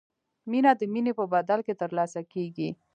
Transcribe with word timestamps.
مینه 0.49 0.71
د 0.79 0.81
مینې 0.93 1.13
په 1.19 1.25
بدل 1.33 1.59
کې 1.65 1.73
ترلاسه 1.81 2.21
کیږي. 2.33 2.69